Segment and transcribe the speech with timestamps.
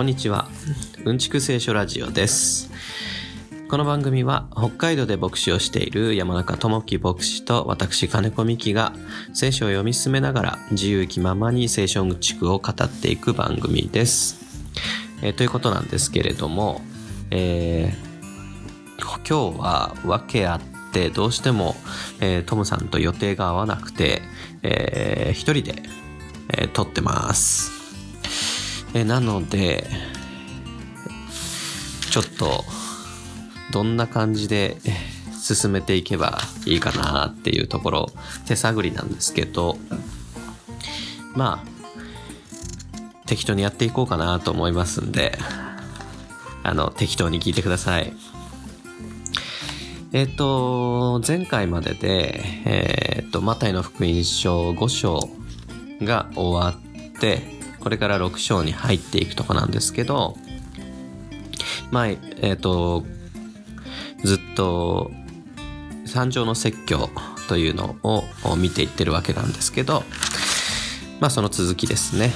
[0.00, 0.48] こんにちは。
[1.04, 2.70] うんちく聖書ラジオです。
[3.68, 8.94] この番組は北海道で牧師をしている山中智樹牧師と私金子美希が
[9.34, 14.38] 聖書を読み進めながら自由気ままに聖書うんちくを語っていく番組です。
[15.20, 16.80] えーということなんですけれども、
[17.30, 21.76] えー今日は訳あってどうしても、
[22.20, 24.22] えートムさんと予定が合わなくて、
[24.62, 25.82] えー一人で、
[26.48, 27.79] えー撮ってます。
[28.94, 29.86] えなので
[32.10, 32.64] ちょっと
[33.72, 34.76] どんな感じで
[35.40, 38.06] 進めていけばいいかなっていうところ
[38.46, 39.76] 手探りなんですけど
[41.34, 45.38] まあ適当にやっていこうかなと思いますんで
[46.62, 48.12] あの適当に聞いてください。
[50.12, 55.30] えっ、と前回まででえっ、とマタイの福音書5章
[56.02, 60.36] が終わってこれから6章に入っていくとこなんですけど
[61.90, 63.04] まあえっ、と
[64.22, 65.10] ずっと
[66.06, 67.10] 三条の説教
[67.48, 70.04] というのを見ていってるわけなんですけど
[71.20, 72.32] まあその続きですね。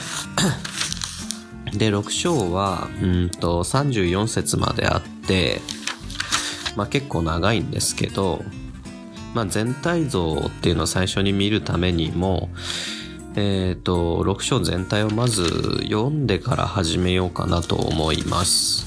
[1.72, 5.60] で6章はうんと34節まであって
[6.76, 8.44] まあ結構長いんですけど
[9.34, 12.48] まあ全体像っていうのを最初に見るためにも
[13.36, 15.44] えっ、と6章全体をまず
[15.82, 18.86] 読んでから始めようかなと思います。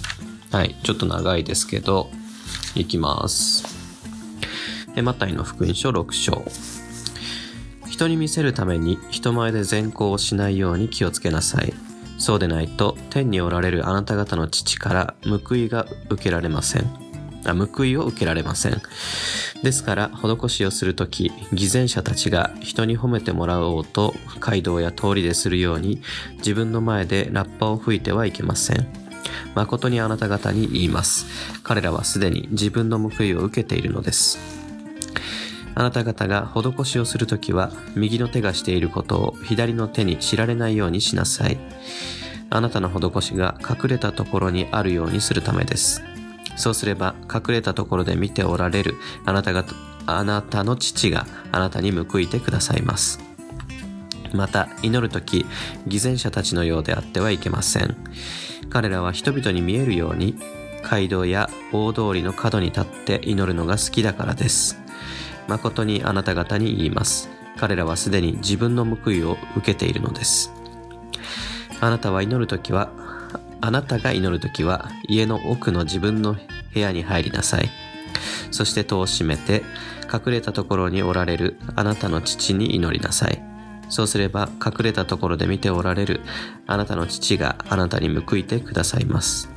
[0.52, 2.10] はいちょっと長いですけど
[2.76, 3.66] いきます。
[4.96, 6.46] えマタイの福音書6章。
[7.90, 11.74] 人に見せるために人前で善行をしないように気をつけなさい。
[12.18, 17.07] そうでないと天におられるあなた方の父から報いが受けられません。
[17.54, 18.82] 報いを受けられません。
[19.64, 26.02] ですから施しをするとき偽善者たちが人に褒めてもらおうと街道や通りでするように
[26.38, 28.88] 自分の前でラッパを吹いてはいけません。
[29.56, 31.26] 誠にあなた方に言います。
[31.64, 34.40] 彼らはすでに自分の報いを受けているのです。
[35.74, 41.58] あなた方が施しをするときは右の手がしていることを左の手に知られないようにしなさい。
[42.50, 46.02] あなたの施しが隠れたところにあるようにするためです。
[46.58, 48.96] そうすれば隠れたところで見ておられる
[49.26, 49.64] あなたが
[50.06, 53.20] あなたの父があなたに報いてくださいます。
[54.34, 55.46] また祈るとき
[55.88, 57.96] 偽善者たちのようであってはいけません。
[58.70, 60.36] 彼らは人々に見えるように
[60.84, 64.80] 街道や大通りの角に立って祈るのが好きだからです。
[65.48, 67.30] 誠にあなた方に言います。
[67.58, 70.52] 彼らはすでに自分の報いを受けているのです。
[71.80, 72.90] あなたは祈るときは
[73.62, 76.36] あなたが祈るときは家の奥の自分の
[76.74, 77.70] 部屋に入りなさい。
[78.52, 79.64] そして戸を閉めて
[80.12, 83.42] 隠れたところにおられるあなたの父に祈りなさい。
[83.90, 86.22] そうすれば隠れたところで見ておられる
[86.66, 89.50] あなたの父があなたに報いてくださいます。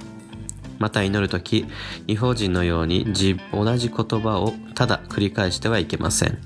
[0.79, 1.67] また祈るとき
[2.07, 3.07] 違法人のように
[3.53, 6.39] 同じ言葉をただ繰り返してはいけません。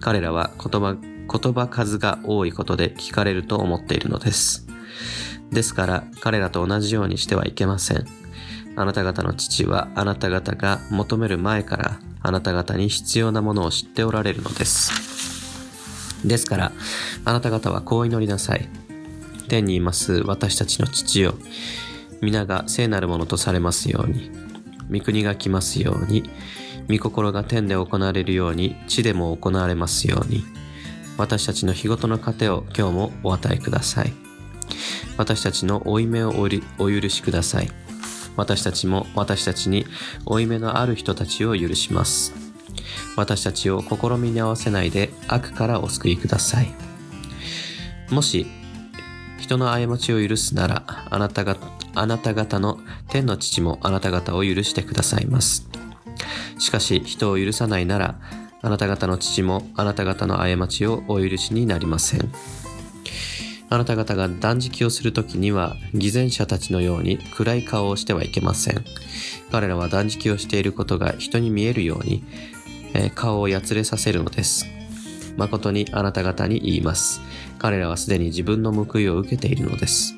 [0.00, 4.66] 彼らは言葉言葉数が多いことで聞かれると思っているのです。
[5.52, 8.06] ですから彼らと同じようにしてはいけません。
[8.76, 14.92] あなた方の父はあなた方が求める前からあなた方に必要なものを知っておられるのです。
[16.26, 16.72] ですから
[17.24, 18.68] あなた方はこう祈りなさい。
[19.48, 21.34] 天にいます私たちの父よ。
[22.20, 24.30] 皆が聖なるものとされますように。
[24.92, 26.30] 御国が来ますように。
[26.88, 28.76] 御心が天で行われるように。
[28.86, 30.44] 地でも行われますように。
[31.16, 34.12] 私たちの日ごとの糧を今日もお与えください。
[35.20, 36.48] 私たちの負い目をお
[36.88, 37.70] 許しください。
[38.36, 39.84] 私たちも私たちに
[40.24, 42.32] 負い目のある人たちを許します。
[43.16, 46.72] 私たちを試みに合わせないで悪からお救いください。
[48.10, 48.46] もし
[49.38, 51.58] 人の過ちを許すならあなたが
[51.94, 52.80] あなた方の
[53.10, 55.68] 天の父もあなた方を許してくださいます。
[56.58, 58.18] しかし人を許さないなら
[58.62, 62.32] あなた方の父もあなた方の過ちをお許しになりません。
[63.70, 68.84] あなた方が断食をするときには偽善者たちのように暗い顔をしてはいけません。
[69.52, 72.24] 彼らは断食をしていることが人に見えるように、
[72.94, 74.66] えー顔をやつれさせるのです。
[75.36, 77.20] 誠にあなた方に言います。
[77.58, 80.16] 彼らはすでに自分の報いを受けているのです。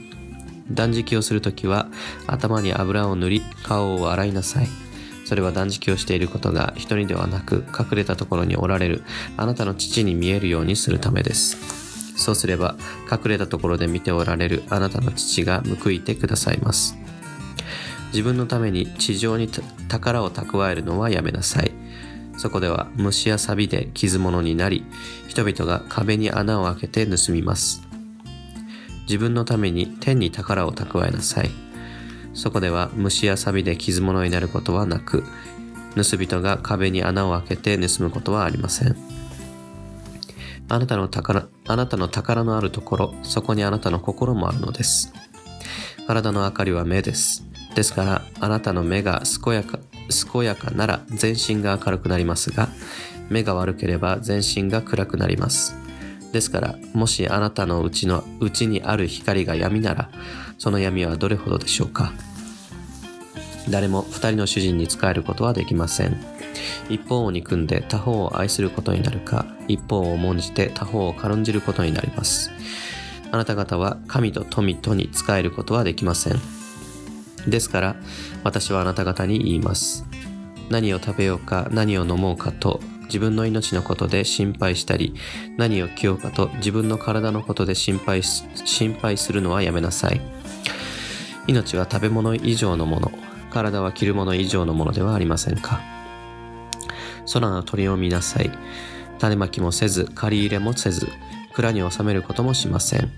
[0.70, 1.88] 断食をするときは
[2.26, 4.68] 頭に油を塗り顔を洗いなさい。
[5.26, 9.02] それは断食をしていることが人にではなく隠れたところにおられる
[9.36, 11.81] あなたの父に見えるようにするためです。
[12.22, 12.76] そうすれば
[13.10, 16.96] 隠れたところで見ておられるあなたの父が報いてくださいます。
[18.12, 19.48] 自分のために地上に
[19.88, 21.72] 宝を蓄えるのはやめなさい。
[22.36, 24.84] そこでは虫や錆で傷物になり
[25.28, 27.82] 人々が壁に穴を開けて盗みます。
[29.02, 31.50] 自分のために天に宝を蓄えなさい。
[32.34, 35.24] そこでは虫や錆で傷物になることはなく
[35.94, 39.11] 盗人が壁に穴を開けて盗むことはありません。
[40.68, 45.12] あなたの宝あなたの宝のあるところそこにあなたの心もあるのです。
[46.06, 47.44] 体の明かりは目です。
[47.74, 49.78] ですからあなたの目が健やか
[50.32, 52.68] 健やかなら全身が明るくなりますが
[53.30, 55.76] 目が悪ければ全身が暗くなります。
[56.32, 60.10] ですからもしあなたのうちのうちにある光が闇なら
[60.58, 62.12] その闇はどれほどでしょうか。
[63.70, 66.31] 誰も二人の主人に仕えることはできません。
[66.88, 72.50] 一方を憎んで他方を愛することになるか一方を重んじて他方を軽んじることになります。
[73.30, 76.40] あなた方は神と富とに仕えることはできません。
[77.48, 77.96] ですから
[78.44, 80.04] 私はあなた方に言います。
[80.70, 85.14] 何を食べようか何を飲もうかと自分の命のことで心配したり
[85.58, 90.20] 何を着ようかと自分の体のことで心配心配するのはやめなさい。
[91.46, 93.10] 命は食べ物以上のもの
[93.50, 95.91] 体は着るもの以上のものではありませんか。
[97.32, 98.50] 空の鳥を見なさい。
[99.18, 101.08] 種まきもせず借り入れもせず
[101.54, 103.10] 蔵に収めることもしません。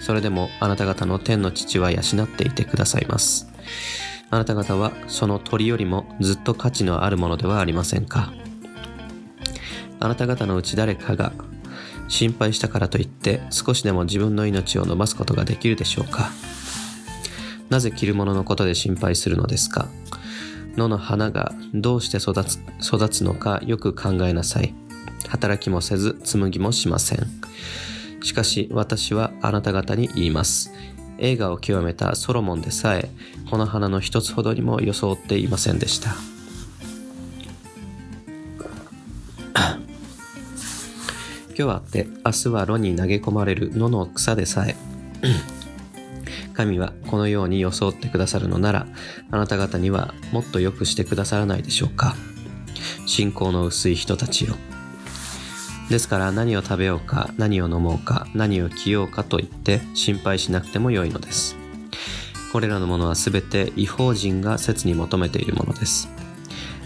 [0.00, 3.48] それでもあなた方の天の父は養っていてくださいます。
[4.30, 8.32] あなた方はその鳥よりもずっと価値のあるものではありませんか。
[9.98, 11.32] あなた方のうち誰かが
[12.08, 16.30] 心配したからといって少しでも自分の命を伸ばすことができるでしょうか。
[17.68, 19.88] なぜ着るもののことで心配するのですか。
[20.76, 24.74] 野の花がどうして育つ育つのかよく考えなさい。
[25.28, 27.26] 働きもせず紡ぎもしません。
[28.22, 30.72] しかし私はあなた方に言います。
[31.18, 33.10] 映画を極めたソロモンでさえ
[33.50, 36.14] この花の一つほどにも装っていませんでした。
[41.48, 44.74] 今日はあって明日は炉に投げ込まれる野の草でさえ。
[46.60, 48.86] 神はこのように装ってくださるのなら
[49.30, 52.14] あなた方にはもっと良くしてくださらないでしょうか。
[53.06, 54.54] 信仰の薄い人たちよ。
[55.88, 61.56] ですから何を食べようか何を飲もうか何を着ようかと言って心配しなくてもよいのです。
[62.52, 66.08] これらのものは全て違法人が切に求めているものです。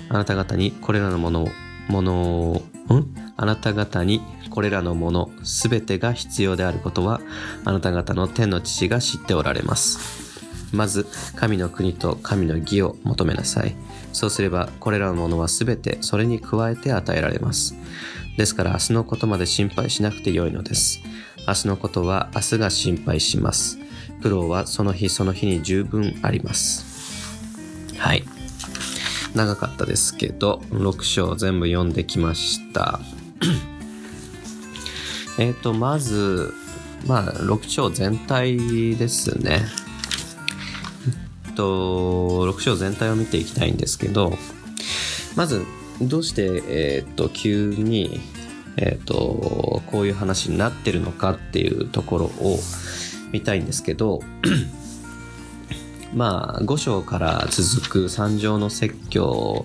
[0.08, 1.48] あなた方にこれらのものを
[1.88, 2.22] もの
[2.52, 2.62] を
[2.94, 3.23] ん？
[3.36, 4.20] あなた方に
[4.50, 7.20] これらのものすべてが必要であることは
[7.64, 10.34] あなた方の天の父が知っておられます。
[10.72, 13.76] まず神の国と神の義を求めなさい。
[14.12, 17.74] そうすればこれらのものはすべてそれに加えて与えられます。
[18.36, 21.00] ですから明日のことまで心配しなくてよいのです。
[21.46, 23.78] 明日のことは明日が心配します。
[24.22, 27.94] 苦労はその日その日に十分あります。
[27.98, 28.24] はい。
[29.34, 33.00] 長かったですけど6章全部読んできました。
[35.38, 36.52] えっとまず
[37.06, 39.66] まあ6章全体ですね。
[41.46, 44.36] えっと6章全体を見ていきたいんですけど
[45.36, 45.64] まず
[46.00, 48.20] どうして、えっと急に、
[48.76, 52.58] えっとこういう話になってるのかっていうところを
[53.32, 54.20] 見たいんですけど
[56.14, 59.64] まあ、5章から続く三条の説教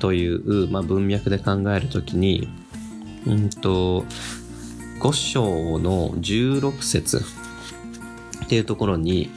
[0.00, 2.48] という、まあ、文脈で考えるときに、
[3.26, 4.04] うんと、
[5.00, 7.22] 5章の16節
[8.44, 9.30] っていうところに、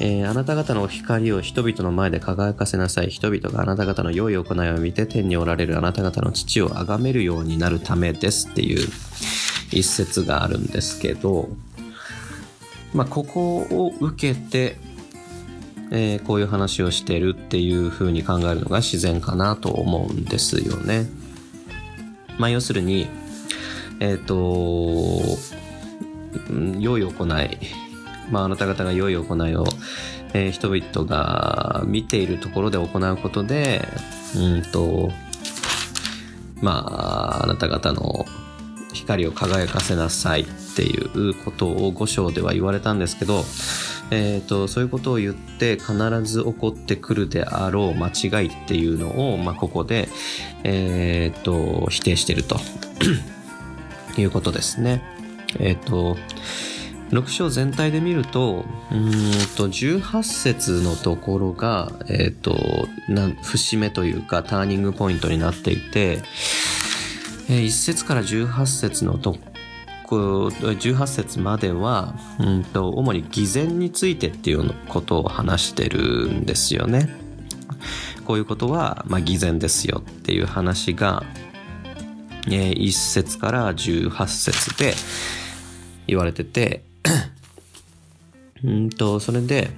[0.00, 3.10] えー、あなた方の光を人々の前で輝かせなさい。
[3.10, 8.88] 人々があなた方の良い行いを見て天におられるあなた方の父を崇めるようになるためですっていう
[9.70, 11.50] 一節があるんですけど、
[12.94, 14.78] まあ、ここを受けて、
[15.90, 21.19] えー、こういう話をしてるっていう風に考えるのが自然かなと思うんですよね。
[22.40, 23.06] まあ要するに、
[24.00, 25.20] えっ、ー、と、
[26.78, 27.58] 良い行い、
[28.30, 29.66] まああなた方が良い行いを、
[30.32, 33.86] えー、人々が見ているところで行うことで、
[34.34, 35.10] うんと、
[36.62, 38.24] まああなた方の
[38.94, 40.44] 光を輝かせなさいっ
[40.76, 43.44] ていうことを五章では言われたんですけど、
[44.10, 50.08] えーと、そういうことを言って必ず起こってくるであろう間違いっていうのを、まあ、ここで、
[50.64, 52.58] えーと、否定してると
[54.18, 55.02] いうことですね。
[55.58, 56.16] え、ー、と
[57.10, 59.10] 6章全体で見ると、うん
[59.56, 62.88] と、18節のところが、え、ー、と、
[63.42, 66.22] 節目というか、ターニングポイントになっていて、
[67.48, 69.49] えー、1節から18節のところ
[70.16, 77.08] 18節までは、うんと、主に偽善についてっていうことを話してるんですよね。
[78.24, 81.22] こういうことは、まあ、偽善ですよっていう話が、
[82.46, 84.94] えー、1節から18節で
[86.06, 86.84] 言われてて
[88.62, 89.70] うんと、それで、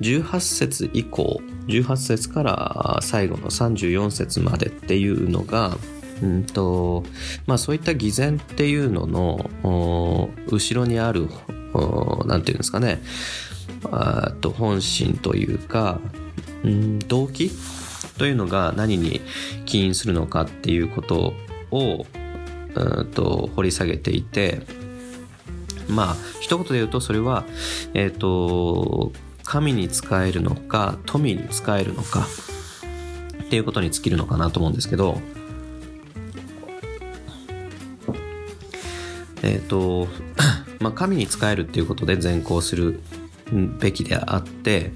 [0.00, 5.76] 18節以降18節から最後の34節までっていうのが
[6.24, 7.04] うんと
[7.46, 9.50] まあ、そういった偽善っていうのの
[10.48, 11.28] 後ろにある
[12.24, 13.02] 何て言うんですかね。
[14.40, 16.00] と本心というか、
[16.62, 17.50] うん、動機
[18.16, 19.20] というのが何に
[19.66, 21.34] 起因するのかっていうこと
[21.70, 22.06] を
[22.74, 24.62] うんと掘り下げていて
[25.88, 27.44] まあ一言で言うとそれは
[27.92, 29.12] えっ、ー、と
[29.44, 32.26] 神に使えるのか富に使えるのか
[33.44, 35.18] っていうことに尽きるのかなと思うんですけど
[39.44, 40.08] え、ー、と
[40.80, 43.00] まあ神に使えるっていうことで善行する
[43.78, 44.92] べきであって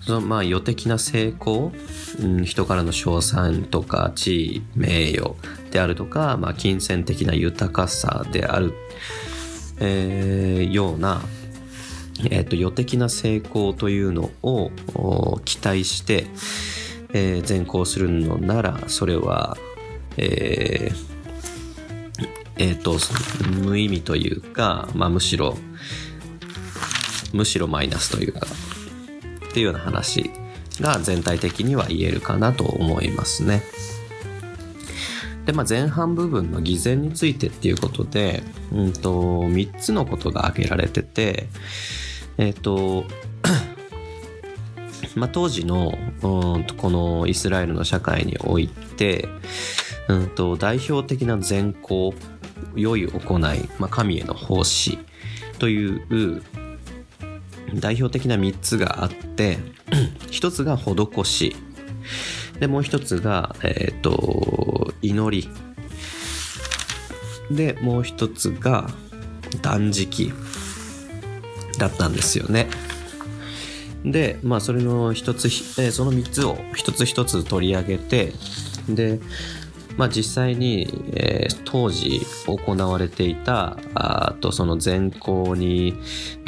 [0.00, 1.72] そのまあ予的な成功、
[2.20, 5.34] うん、人からの称賛とか地位名誉
[5.70, 8.74] であるとか、まあ、金銭的な豊かさである、
[9.80, 11.20] えー、ような、
[12.30, 16.26] えーと、予的な成功というのを期待して、
[17.12, 19.56] えー、善行するのならそれは、
[20.16, 21.13] えー
[22.58, 22.98] えーと
[23.60, 25.56] 無意味というか、まあ、むしろ
[27.32, 28.46] むしろマイナスというか
[29.50, 30.30] っていうような話
[30.80, 33.62] が全体的には言えるかなと思いますね。
[35.46, 38.42] で、まあ、前半部分の偽善についてっていうことで、
[38.72, 41.48] うんと、3つのことが挙げられてて、
[42.38, 43.04] えっ、ー、と、
[45.14, 49.28] まあ、当時の、うんと、このイスラエルの社会において、
[50.08, 52.14] うんと、代表的な善行、
[52.74, 54.98] 良い行い、まあ、神への奉仕
[55.58, 56.42] という
[57.74, 59.58] 代表的な3つがあって
[60.30, 61.56] 1つが施し
[62.58, 65.48] でもう1つが、えっ、ー、と祈り。
[67.50, 68.88] でもう1つが
[69.60, 70.32] 断食
[71.78, 72.68] だったんですよね。
[74.04, 78.32] でまあそれの一つ、えー、その3つを一つ一つ取り上げて
[78.88, 79.20] で
[79.96, 85.94] まあ、実際に、えー、当時行われていたあとその善行に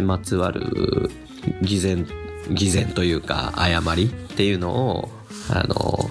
[0.02, 1.10] まつわる
[1.62, 2.06] 偽善
[2.50, 5.08] 偽善というか誤りっていうのを
[5.50, 6.10] あの、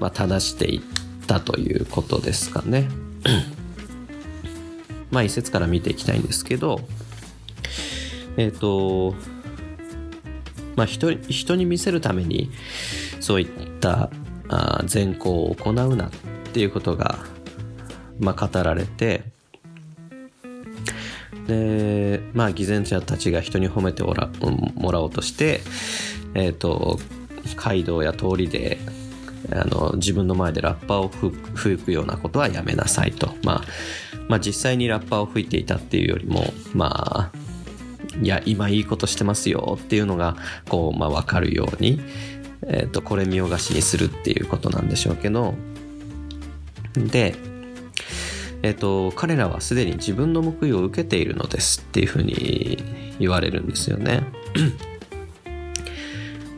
[0.00, 2.88] まあ、正していったということですかね。
[5.10, 6.80] まあ一節から見ていきたいんですけど
[8.36, 9.14] えっ、ー、と
[10.76, 12.50] まあ人人に見せるために
[13.20, 14.10] そういった
[14.48, 16.10] あ善行を行うなっ
[16.52, 17.18] ていうことが、
[18.18, 19.22] まあ、語られて
[21.46, 24.28] でまあ偽善者たちが人に褒めてもら
[24.74, 25.60] もらおうとして
[26.34, 26.98] えっ、ー、と
[27.56, 28.78] 街道や通りで
[29.52, 31.08] あの自分の前でラッパーを
[31.54, 33.62] 吹くようなことはやめなさいと、まあ、
[34.28, 37.48] まあ実際にラッパーを吹いていたっていうよりもまあ
[38.20, 40.36] いや今いいことしてますよっていうのが
[40.68, 42.00] こう、まあ、分かるように
[42.68, 45.54] えーと、これ見よがしにするっていうことなんでしょうけど
[46.94, 47.34] で、
[48.62, 54.22] えーと、彼らはすでに自分の報いを受けているのですっていうふうに言われるんですよね。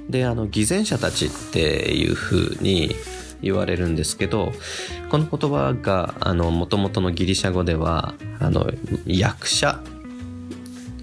[0.09, 2.97] であの偽善者たちっていうふうに
[3.43, 4.53] 言われるんですけど
[5.09, 8.71] この言葉がもともとのギリシャ語ではあの
[9.07, 9.81] 役者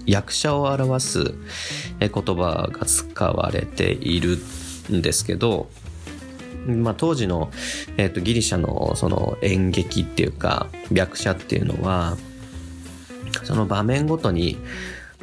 [0.04, 1.34] 役者を表す
[2.00, 4.38] 言葉が使われている
[4.90, 5.68] んですけど、
[6.66, 7.50] まあ、当時の、
[7.96, 12.16] えーと、ギリシャのその演劇っていうか役者っていうのは
[13.44, 14.58] その場面ごとに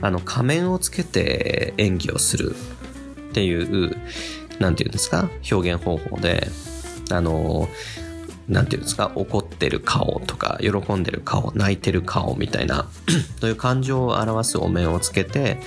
[0.01, 2.55] あの仮面をつけて演技をする
[3.29, 3.95] っていう
[4.59, 6.47] 何て言うんですか表現方法で
[7.11, 7.67] あの
[8.47, 12.87] 何て言うんですか怒ってる顔とか喜んでる顔泣いてる顔みたいな
[13.39, 15.59] そういう感情を表すお面をつけて、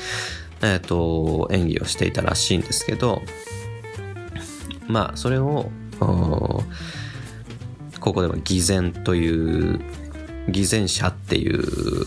[0.62, 3.22] えーと演技をしていたらしいんですけど
[4.88, 5.71] まあそれを
[8.00, 9.80] ここでは偽善という
[10.49, 12.07] 偽善者っていう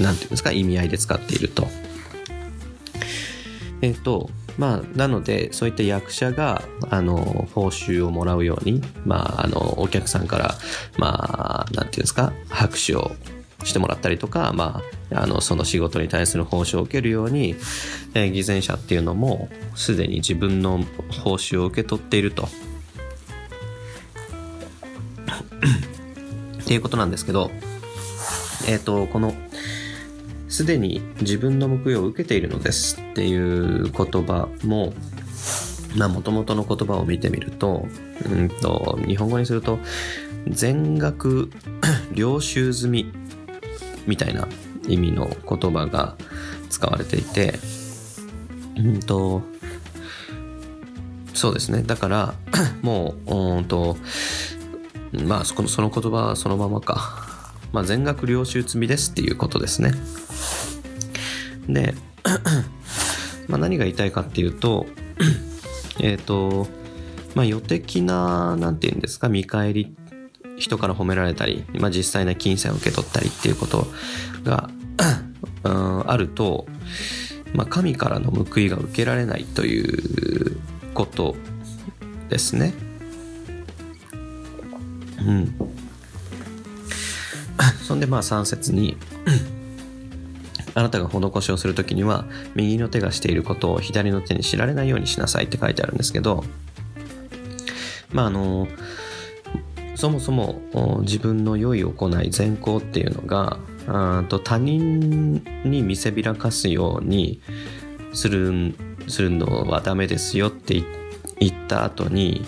[0.00, 1.66] 何て言うんですか意味合いで使っていると。
[3.82, 10.54] えっ、とまあなのでそういった役者があの報酬をもらうようにまああのお客さんから
[10.96, 13.12] まあ何て言うんですか拍手を
[13.64, 14.82] してもらったりとか、まあ、
[15.14, 17.54] あのその仕事に対する報酬を受けるように、
[18.14, 20.84] えー、偽善者っていうのもすでに自分の
[21.22, 22.48] 報酬を受け取っていると。
[26.62, 27.50] っていうことなんですけど、
[28.66, 29.34] えっ、ー、と、この、
[30.48, 34.94] すでに自分の報いを受けているのですっていう言葉も、
[35.96, 37.86] まあ、もともとの言葉を見てみると、
[38.30, 39.78] うんと、日本語にすると、
[40.48, 41.50] 全額
[42.14, 43.12] 領収済み
[44.06, 44.48] みたいな
[44.88, 46.16] 意味の言葉が
[46.70, 47.58] 使われていて
[48.76, 49.42] うんと
[51.34, 51.82] そうですね。
[51.82, 52.34] だから
[52.80, 53.96] もううんと
[55.12, 59.92] まあその言葉はそのままか、まあ、全額領収済みですっていうことですね。
[61.68, 61.94] で
[63.48, 64.86] まあ何が言いたいかっていうと
[66.00, 66.68] えっと
[67.34, 69.94] まあ予的な何て言うんですか見返り
[70.58, 73.86] 人から褒められたり、まあ、実際な金銭を受け取ったりっていうこと
[74.44, 74.70] が
[75.62, 76.66] あると、
[77.54, 80.58] まあ、神からの報いが受けられないという
[80.94, 81.34] こと
[82.28, 82.74] ですね。
[85.26, 85.54] うん。
[87.82, 88.96] そんでまあ3節に
[90.74, 96.44] あなたが施しをする時には右の手がしていることを左の手に知られないようにしなさいって書いてあるんですけど
[98.10, 98.66] まああの
[99.94, 103.58] そもそも自分の良い行い善行っていうのが
[104.28, 107.40] と他人に見せびらかすように
[108.12, 108.74] する
[109.08, 110.82] するのはダメですよって
[111.40, 112.44] 言った後に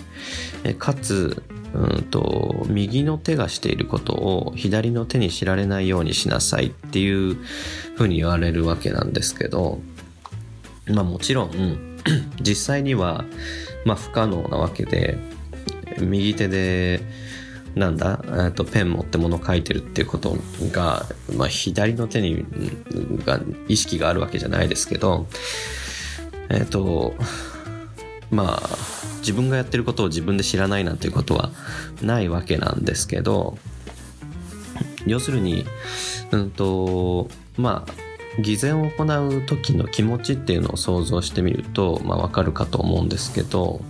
[0.79, 7.35] かつうんと右の手がしていることを左の手に知られないようにしなさいっていう
[7.95, 9.79] ふうに言われるわけなんですけど
[10.87, 11.97] まあもちろん
[12.41, 13.25] 実際には
[13.85, 15.17] まあ不可能なわけで
[15.99, 17.01] 右手で
[17.77, 20.35] なんだ、えー、とペン持って物書いてるっていうこと
[20.71, 21.05] が、
[21.35, 22.45] まあ、左の手に
[23.25, 25.27] が意識があるわけじゃないですけど
[26.49, 27.13] えっ、と
[28.31, 28.69] まあ
[29.19, 31.51] 自分がやってることを自分で知らないなんていうことは
[32.01, 33.57] ないわけなんですけど
[35.05, 35.65] 要するに
[36.31, 43.81] うんとまあ偽善を行う時の気持ちっていうのを想像してみると、まあ、わかるかと思うんですけど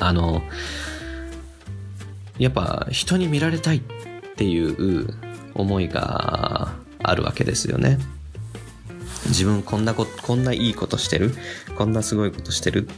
[0.00, 0.42] あの
[2.38, 3.80] やっぱ人に見られたいっ
[4.36, 5.14] ていう
[5.54, 7.98] 思いがあるわけですよね。
[9.26, 11.32] 自分こんなここんないいことしてる？
[11.76, 12.88] こんなすごいことしてる？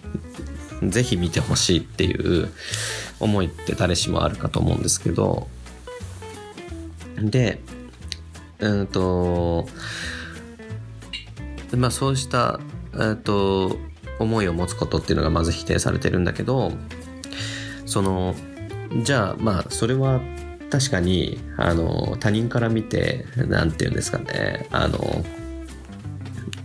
[0.83, 2.49] ぜひ見てほしいっていう
[3.21, 5.49] 思いって誰しもあるかと思うんですけど。
[7.21, 7.61] で
[8.61, 9.69] うんと
[11.77, 12.61] まあそうした
[12.95, 13.77] えっと
[14.21, 16.73] 思いを持つことっていうのがまず否定されてるんだけど
[17.87, 18.37] その
[19.03, 20.21] じゃあまあそれは
[20.71, 25.25] 確かにあの他人から見て何て言うんですかねあの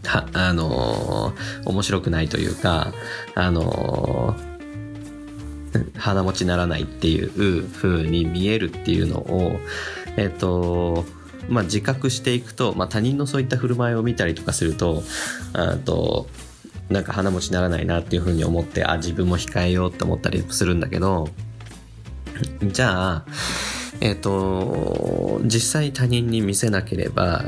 [0.05, 1.33] はあの
[1.65, 2.93] 面白くないというか
[3.35, 4.35] あの
[5.97, 9.59] 鼻持ちならないっていう風に見えるっていうのを
[10.17, 11.05] えっと
[11.49, 15.03] まあ自覚していくと、まあ、他人のそういった振る舞いを見たりとかすると
[15.53, 16.27] あと
[16.89, 21.29] なんか鼻持ちならないなっていう風に思ってあ自分も控えようって思ったりするんだけど
[22.63, 23.25] じゃあ、
[24.01, 27.45] えっ、ー、と、実際他人に見せなければ、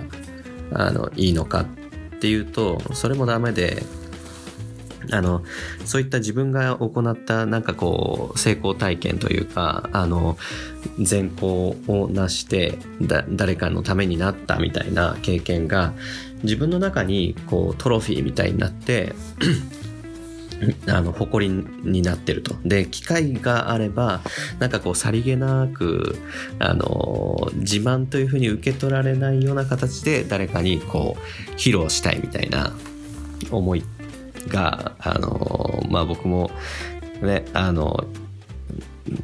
[0.73, 1.65] あの、いいのかっ
[2.19, 3.83] ていうと、それもダメで、
[5.11, 5.43] あの、
[5.85, 10.37] そういった自分が行ったなんかこう、成功体験というか、あの、
[10.99, 15.93] 善行を成してだ、誰かのためになったみたいな経験が、
[16.43, 19.13] 自分の中にこう、トロフィーみたいになって
[20.87, 22.55] あの誇りになってると。
[22.63, 24.21] で機会があれば
[24.59, 26.17] なんかこうさりげなく
[26.59, 32.73] あの自慢というふうに受け取られないような形で誰かにこう披露したいみたいな
[33.51, 33.83] 思い
[34.47, 36.51] があのまあ僕も
[37.21, 38.05] ねあの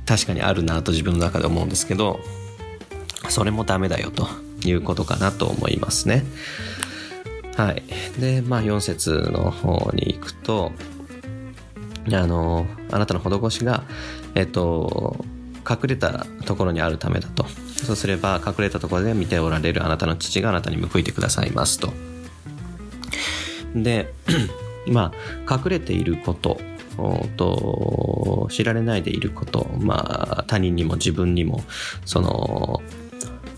[0.06, 2.20] 確かにあるなと自分の中で思うんですけど
[3.30, 4.28] それもダメだよと
[4.66, 6.24] いうことかなと思いますね。
[7.56, 7.84] はい。
[8.20, 10.72] で、まあ4節の方に行くと、
[12.08, 13.84] あのあなたの施しが
[14.36, 15.24] えっと
[15.70, 17.46] 隠れたところにあるためだと。
[17.82, 21.92] そうすれば隠れたところで見ておられるあなたの父があなたに報いてくださいますと。
[23.76, 24.14] で
[24.88, 25.12] ま
[25.48, 26.60] あ隠れていること
[27.38, 31.64] と知られないでいることまあ他人にも自分にも
[32.06, 32.82] その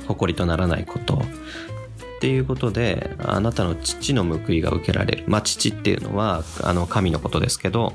[0.07, 1.21] 誇りとならないこと。
[2.17, 5.23] っていうことであなたの父の報いが受けられる。
[5.27, 7.93] まあ父っていうのはあの神のことですけど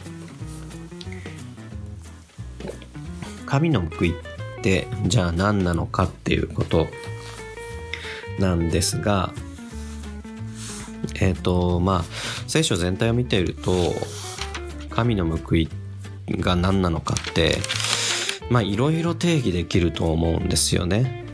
[3.48, 6.86] 神の報いってじゃあ何なのかっていうこと
[8.38, 9.32] なんですが
[11.18, 12.04] えっ、ー、とまあ
[12.46, 13.72] 聖書全体を見ていると
[14.90, 15.70] 神の報い
[16.28, 17.56] が何なのかって
[18.50, 21.24] まあいろいろ定義できると思うんですよね。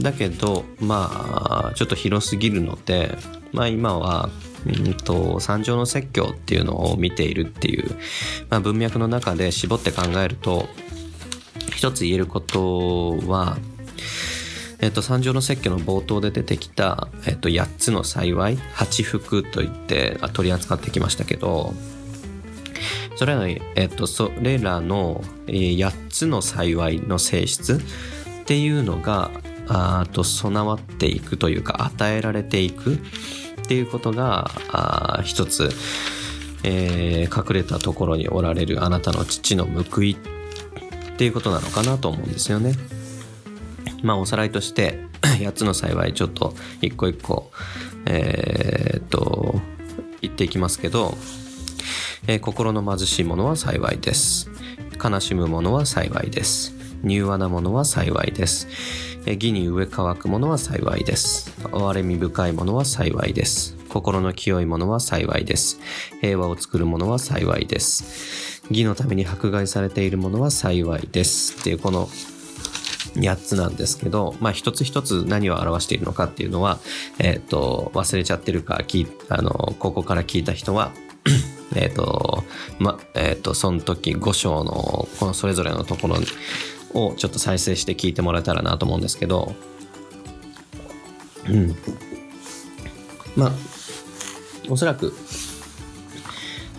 [0.00, 3.16] だけどまあちょっと広すぎるので
[3.52, 4.30] まあ今は
[4.72, 7.90] うんと三条の説教っていうのを見ているっていう、
[8.50, 10.68] まあ、文脈の中で絞って考えると
[11.74, 13.58] 一つ言えることは
[14.78, 21.72] えっと、三条の説教の冒頭で出てきた、えっと、8つの幸い八福といって取り扱ってきましたけど
[23.16, 27.80] それらの,、えっと、それらの8つの幸いの性質
[28.42, 29.30] っていうのが
[29.68, 32.98] あと備わっていくというか与えられていく
[33.66, 35.70] っていうことがあ一つ、
[36.62, 42.74] えー、隠れたところにおられるあなたの父の報いっていうことなのかなと思うんですよね。
[44.04, 47.50] まあおさらいとして 8つの幸いちょっと一個一個
[48.04, 49.60] えー、っと
[50.22, 51.18] 言っていきますけど、
[52.28, 54.48] えー、心の貧しいものは幸いです
[55.02, 56.75] 悲しむものは幸いです
[57.06, 58.66] 柔和なものは幸いです。
[59.24, 61.50] 義に植え乾くものは幸いです。
[61.62, 63.76] 憐れみ深いものは幸いです。
[63.88, 65.80] 心の清いものは幸いです。
[66.20, 68.62] 平和を作るものは幸いです。
[68.70, 71.60] 義のために迫害されているものは幸いです。
[71.60, 72.08] っていうこの
[73.14, 76.80] 8つなんですけど、まあ一つ一つ何を表しているのかっていうのは、
[77.18, 80.90] えっ、ー、と、忘れちゃってるか、きあの、ここから聞いた人は、
[81.74, 82.44] えっと、
[82.78, 86.26] ま、えっ、ー、と、その時5章の、このそれぞれのところに
[86.94, 89.54] をちょっと再生して聞いてもらえたらなと思うんですけど、
[91.48, 91.76] うん。
[93.36, 93.52] まあ、
[94.68, 95.12] おそらく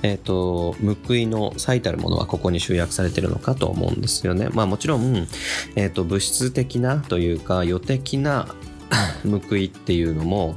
[0.04, 0.76] えっ、ー、と、
[1.08, 4.50] 報いの最たるものはここに集約されてるのかと思うんですよね。
[4.54, 5.28] まあもちろん、
[5.76, 8.48] えっ、ー、と、物質的なというか、予的な
[9.26, 10.56] 報いっていうのも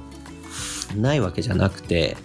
[0.97, 2.17] ないわけじゃなくて、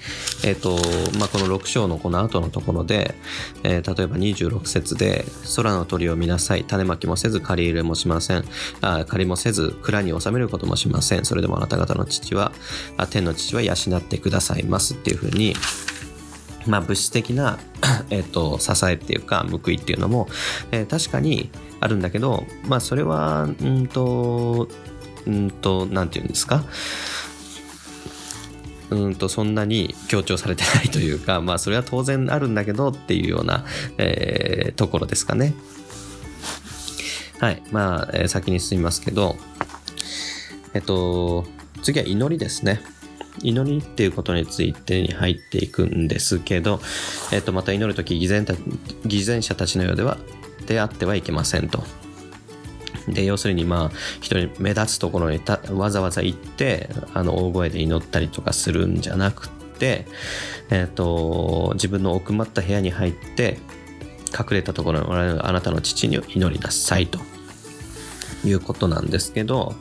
[0.44, 0.78] えっ、と、
[1.20, 3.16] まあ、この6章のこの後のところで、
[3.64, 5.26] えー、例えば26節で、
[5.56, 6.64] 空の鳥を見なさい。
[6.64, 8.46] 種まきもせず、借り入れもしません。
[8.82, 11.26] あ借りもせず、蔵に収めることもしません。
[11.26, 12.52] それでもあなた方の父は、
[12.98, 15.56] あ天の父は養ってくださいますっていうふうに、
[16.68, 17.60] まあ、物質的な、
[18.10, 20.28] えっと、支えっていうか報いっていうのも、
[20.72, 21.50] えー、確かに
[21.80, 24.68] あるんだけど、まあ、それはうんと
[25.28, 26.64] うんと何て言うんですか？
[28.90, 33.66] うんとそんなに強調されてないというか、 まあ、それは当然あるんだけどっていうような、
[33.98, 35.54] えー、ところですかね。
[37.40, 37.62] はい。
[37.72, 39.36] まあ、えー、先に進みますけど、
[40.74, 41.46] えっと、
[41.82, 42.82] 次は祈りですね。
[43.42, 46.80] 祈りっていうことについてに入っていくんですけど、
[47.32, 48.46] えっと、また祈る時偽善
[49.06, 50.18] 偽善者たちのようでは
[50.68, 51.84] 出会ってはいけませんと。
[53.08, 53.92] で要するにまあ
[54.22, 55.42] 人に目立つところに
[55.72, 60.08] わざわざ行ってあの大声で祈ったりとかするんじゃなくて、
[60.70, 63.58] えっと自分の奥まった部屋に入って
[64.38, 67.20] 隠れたところにおられるあなたの父に祈りなさいと
[68.44, 69.76] いうことなんですけど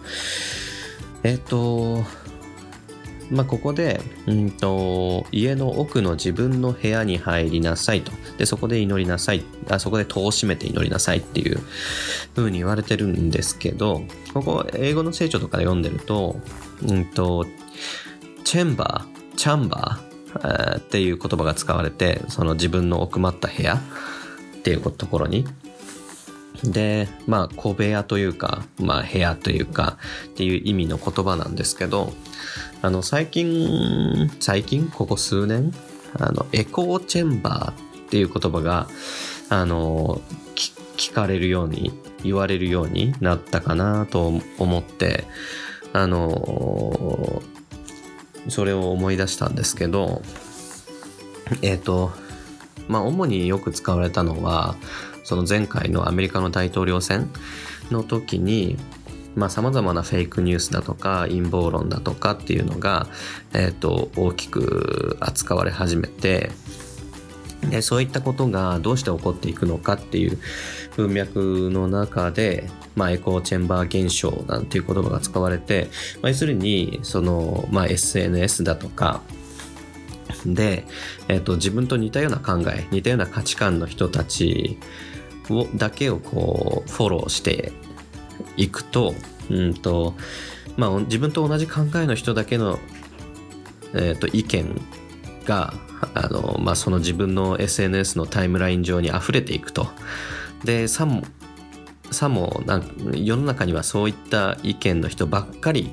[1.22, 2.04] えっ、と
[3.30, 8.12] まあ、ここで、うんと、家の奥の自分の部屋に入りなさいと。
[8.38, 9.44] で、そこで祈りなさい。
[9.70, 11.58] あそこで戸を閉めて祈りなさいっていう
[12.36, 14.02] 風に言われてるんですけど、
[14.34, 16.40] ここ、英語の聖書とかで読んでると、
[16.86, 17.46] うんと、
[18.44, 25.46] チェンバー、チャンバーっていう言葉が使われて、その自分の奥まった部屋っていうところに、
[26.62, 32.12] で、まあ、小部屋というか、まあ、部屋というか、っていう意味の言葉なんですけど、
[32.84, 35.72] あの、最近、最近、ここ数年、
[36.18, 38.88] あの、エコーチェンバーっていう言葉が、
[39.48, 40.20] あの、
[40.98, 45.24] 聞かれるように、言われるようになったかなと思って、
[45.94, 47.42] あの、
[48.50, 50.20] それを思い出したんですけど、
[51.62, 52.12] えっ、ー、と、
[52.88, 54.76] まあ、主によく使われたのは、
[55.22, 57.30] その前回のアメリカの大統領選
[57.90, 58.76] の時に、
[59.34, 63.08] まあ、様々なフェイクニュースだとか陰謀論だとかっていうのが、
[63.52, 66.50] えっ、ー、と、大きく扱われ始めて、
[67.70, 70.38] でそういったことがどうして起こっていくのかっていう
[70.96, 75.88] 文脈の中で、まあ、エコーチェンバー現象なんていう言葉が使われて、
[76.20, 79.22] まあ、要するにその、まあ、SNS だとか
[80.46, 80.84] で、
[81.28, 84.78] えっと、自分と似たような考え似たような価値観の人たち
[85.50, 87.72] をだけをこうフォローして
[88.56, 89.14] いくと,、
[89.50, 90.14] うんと
[90.76, 92.78] まあ、自分と同じ考えの人だけの、
[93.94, 94.80] えー、と意見
[95.44, 95.74] が
[96.14, 99.88] あの、まあ、その自分の SNS のタイムライン上に溢れていくと。
[100.64, 101.22] でさも
[102.10, 102.62] さも
[103.12, 105.90] 世の中にはそういった意見の人ばっかり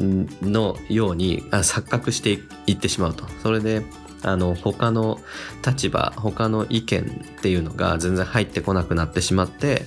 [0.00, 3.26] のように錯覚していってしまうと。
[3.42, 3.82] それで
[4.22, 5.20] あの他の
[5.66, 9.82] 立場他の意見っていうのが全然入ってこなくなってしまって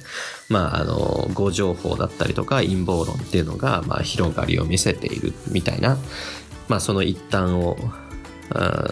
[0.49, 5.97] まああの誤情報だったりとか陰謀論っていうのが、まあ、広がりを見せているみたいな、
[6.67, 7.77] まあ、その一端を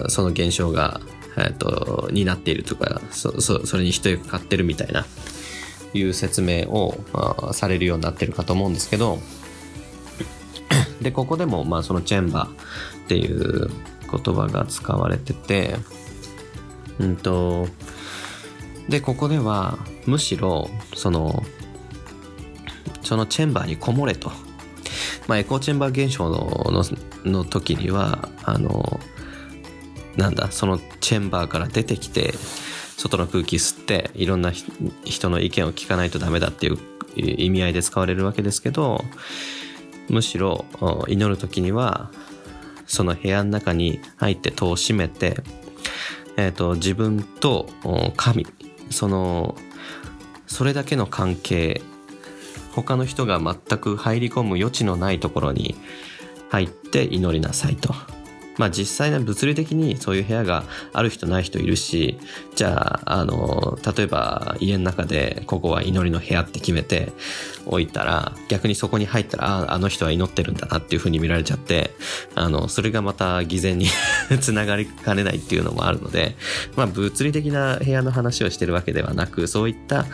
[0.09, 0.99] その現象が、
[1.37, 5.05] えっと、になっているとかそそそれに一役買ってるみたいな
[5.93, 6.97] いう説明を
[7.53, 9.19] されるようになってるかと思うんですけど
[11.01, 13.69] でここでもまあそのチェンバーっていう
[14.09, 15.75] 言葉が使われてて
[16.99, 17.67] うんと
[18.89, 21.43] でここではむしろその
[23.01, 24.31] そのチェンバーにこもれと、
[25.27, 26.83] まあ、エコーチェンバー現象の
[27.25, 28.99] の時にはあの
[30.15, 32.33] なんだそのチェンバーから出てきて
[32.97, 34.51] 外の空気吸っていろんな
[35.03, 36.77] 人の意見を聞かないとダメだっていう
[37.15, 39.03] 意味合いで使われるわけですけど
[40.09, 40.65] むしろ
[41.07, 42.11] 祈る時には
[42.85, 45.37] その部屋の中に入って戸を閉めて、
[46.37, 47.67] えーと、自分と
[48.15, 48.45] 神
[48.93, 49.55] その
[50.47, 51.81] それだけの関係
[52.73, 55.75] 他の人が全く入り込む余地のないところに
[56.49, 57.93] 入って祈りなさいと。
[58.57, 60.63] まあ実際ね物理的にそういう部屋が
[60.93, 62.19] ある人ない人いるし
[62.55, 67.11] じゃああの例えば家の中でここは祈りの部屋って決めて
[67.65, 71.91] おいたら逆にそこに入ったらああの人は祈ってるんだなっていうふうに見られちゃって
[72.35, 73.87] あのそれがまた偽善に
[74.39, 76.35] つながりかねないっていうのもあるので
[76.75, 80.05] まあ物理的な部屋の話をしてるわけではなくそういった、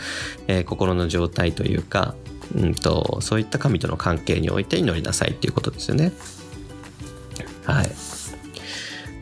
[0.47, 2.15] えー、心の状態というか
[2.55, 6.11] うんとそういった神との関係において祈りなさいっていうことですよね。
[7.65, 8.08] はい。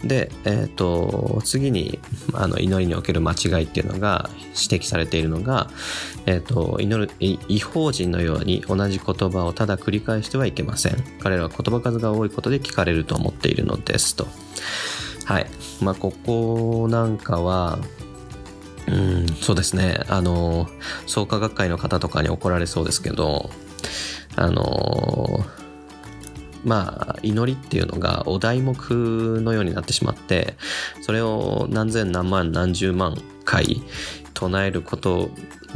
[0.04, 2.00] で、えーと、次に
[2.34, 4.30] あの祈りにおける間違いっていうのが
[4.70, 5.70] 指摘されているのが、
[6.26, 11.04] えーと、祈る違法人のように同じ言葉をただ繰り返してはいけません。
[11.20, 14.28] 彼らは言葉数が多いことで聞かれると思っているのですと。
[15.26, 15.48] はい。
[15.82, 17.80] まあここなんかは
[18.88, 20.00] うんそうですね。
[20.08, 20.70] あの
[21.06, 23.50] 創価学会の方とかに怒られそうですけど
[24.36, 25.46] あの
[26.64, 28.76] まあ、祈りっていうのがお題目
[29.42, 30.56] のようになってしまって
[31.02, 33.16] それを何千何万何十万
[33.46, 33.82] 回
[34.34, 35.30] 唱えること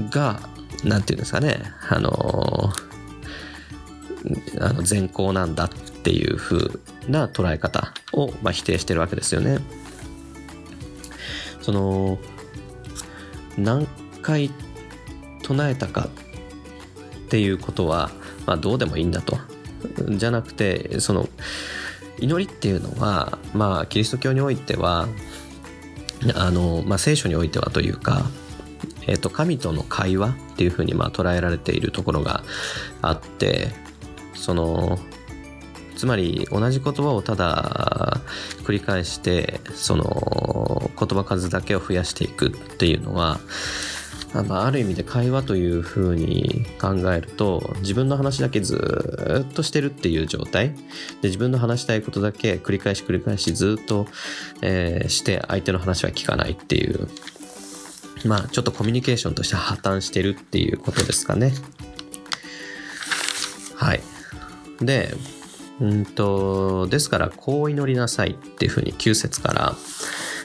[0.09, 0.39] が
[0.83, 2.73] 何て言うんですかねあの
[4.59, 9.59] あの善行なんだっていう風な捉え方を、まあ、否定してるわけですよね。
[11.61, 12.17] その
[13.57, 13.87] 何
[14.21, 14.51] 回
[15.43, 16.09] 唱えたか
[17.25, 18.11] っていうことは、
[18.45, 19.37] まあ、どうでもいいんだと
[20.09, 21.27] じゃなくてその
[22.19, 25.07] 祈りっていうのはまあキリスト教においては
[26.35, 28.25] あの、まあ、聖書においてはというか、
[29.07, 32.43] えー、と神との会話っていうふうにまあ捉えられているところが
[33.01, 33.69] あって
[34.33, 34.99] その
[35.95, 38.21] つまり同じ言葉をただ
[38.63, 43.39] 繰り返してその言葉数だけを増やしていくっていうのは
[44.33, 50.73] まあ、ある意味で会話というふうに考えると自分の話だけずっとしてるっていう状態。
[51.21, 54.07] で自分の話したいことだけ繰り返し繰り返しずっと、
[54.61, 57.09] えー、して相手の話は聞かないっていう。
[58.25, 61.53] まあちょっとコミュニケーションとして破綻してるっていうことですかね。
[63.75, 64.01] はい。
[64.79, 65.13] で
[65.79, 69.75] うんとですからこう祈りなさいっていうふうに9節から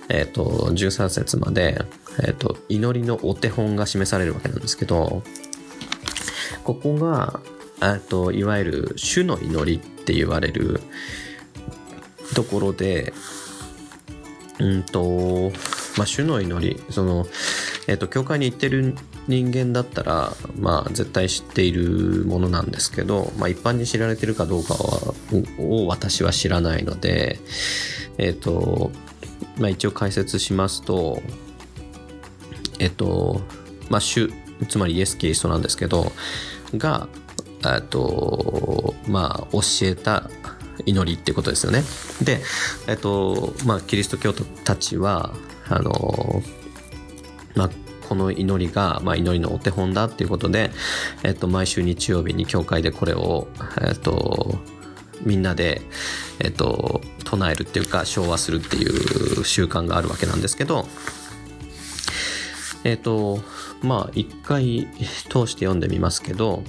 [0.09, 1.85] えっ、ー、と13節まで
[2.23, 5.23] えっ、ー、と、祈りのお手本が示されるわけなんですけど、
[6.65, 7.41] ここが、
[7.83, 10.81] えっと、いわゆる主の祈りって言われる
[12.35, 13.13] ところで、
[14.59, 15.53] うんと、
[15.97, 17.27] まあ、主の祈り、その、
[17.87, 18.97] えっと、教会に行ってる
[19.29, 25.15] 人間だったら、まあ、絶対知っているものなんですけど、まあ、一般に知られてるかどうかは、
[25.59, 27.39] を私は知らないので、
[28.19, 28.91] えっと、
[29.59, 31.23] まあ、一応解説しますと、
[32.79, 33.41] えっと、
[33.91, 34.31] まあ、主、
[34.69, 36.13] つまりイエス・キリストなんですけど、
[36.75, 37.09] が、
[37.65, 40.31] えっと、まあ、教えた
[40.85, 41.83] 祈りってことですよね。
[42.23, 42.41] で、
[42.87, 45.35] えっと、まあ、キリスト教徒たちは、
[45.69, 46.43] あの、
[47.55, 47.71] まあ、
[48.09, 50.71] この祈りが、まあ、祈りのお手本だっていうことで、
[51.25, 53.49] えっと、毎週日曜日に教会でこれを、
[53.81, 54.59] えっと、
[55.25, 55.83] みんなで、
[56.39, 60.87] えっと、唱えるっていうか、昭和するっていう習慣があるわけなんですけど、
[62.87, 63.41] えっ、ー、と、
[63.83, 64.87] まあ、一回
[65.29, 66.63] 通して読んでみますけど、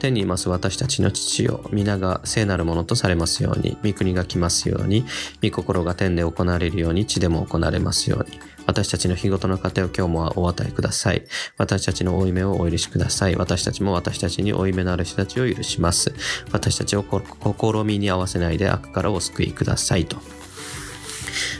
[0.00, 5.04] 天にいます私たちの父よ、皆が聖なるものとされますように、御国が来ますように、
[5.42, 8.40] 御心が天で行われるように、地でも行われますように。
[8.66, 11.22] 私たちの日ごとの糧を今日もお与えください。
[11.56, 13.36] 私たちの負い目をお許しください。
[13.36, 16.12] 私たちも私たちに負い目のある人たちを許します。
[16.50, 20.16] 私たちを試みに合わせないで悪からお救いくださいと。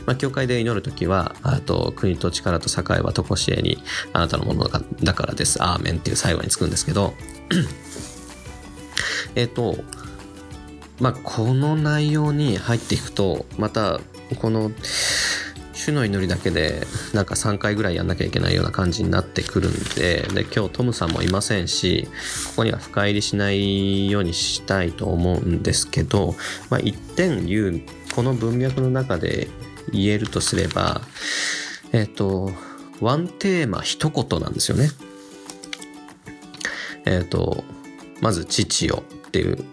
[0.05, 3.81] まあ、教会で祈るときは、あと、国と力と栄はとこしえに、
[4.13, 4.69] あなたのもの
[5.03, 5.61] だからです。
[5.63, 7.13] アーメンっていう最後につくんですけど、
[9.35, 9.77] えっと、
[10.99, 13.99] まあ、この内容に入っていくと、また、
[14.39, 14.71] この、
[15.73, 22.07] 主主の祈りだけでなんか3回ぐらいやんなきゃいけないような感じになってくるんでで今日トムさんもいませんし
[22.49, 26.35] ここには深入りしないようにしたいと思うんですけど、
[26.69, 27.81] まあ、一点言う
[28.13, 29.47] この文脈の中で
[29.91, 31.01] 言えるとすれば
[31.91, 32.51] えっ、と
[32.99, 34.89] ワンテーマ一言なんですよね。
[37.05, 37.63] えっ、と
[38.21, 39.63] まず「父よ」っていう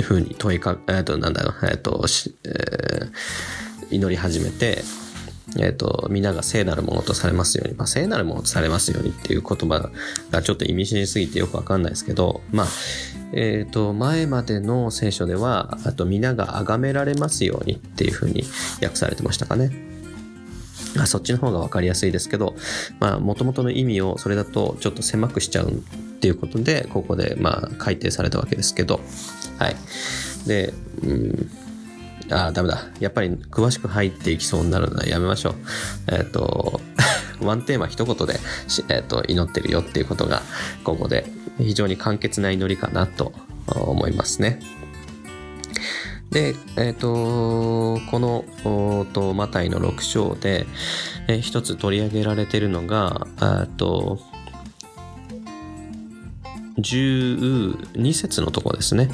[0.00, 2.04] ふうに問いかえっ、となんだろうえっ、と、
[2.44, 3.12] えー
[3.92, 4.82] 祈り始めて、
[5.58, 9.90] えっ、と、皆が聖なるものとされますように、まあ、聖なるものとされますようにっていう言葉
[10.30, 12.66] がちょっと意味深すぎてよくわかんないですけど、まあ、
[13.34, 18.44] えっ、と、前までの聖書では、あと皆が崇められますようにっていうふうに
[18.82, 19.70] 訳されてましたかね。
[20.98, 22.54] あそっちの方が分かりやすいですけど、
[23.00, 25.74] まあ、もともとの意味をそれだとちょっと狭くしちゃうっ
[26.20, 29.00] ていうことで、ここで、まあ、改定されたわけですけど、
[29.58, 29.76] はい。
[30.46, 31.50] で、うん、
[32.32, 32.84] ああ、ダメだ。
[33.00, 35.54] やっぱり詳しく入っていきそうになるのでやめましょう。
[36.08, 36.80] えっ、と、
[37.40, 38.38] ワンテーマ一言で、
[38.88, 40.42] えっ、と、祈ってるよっていうことが、
[40.84, 41.26] ここで
[41.58, 43.32] 非常に簡潔な祈りかなと
[43.66, 44.60] 思いますね。
[46.30, 48.44] で、えっ、と、この、
[49.12, 50.66] とマタイの6章で、
[51.28, 54.18] えー一つ取り上げられてるのが、えっと、
[56.78, 59.08] 12節のところですね。